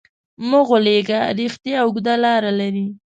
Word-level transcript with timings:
مه 0.49 0.59
غولېږه، 0.67 1.19
رښتیا 1.39 1.77
اوږده 1.83 2.15
لاره 2.23 2.51
لري. 2.59 2.87